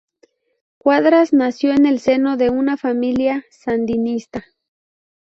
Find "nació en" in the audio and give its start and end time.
1.31-1.85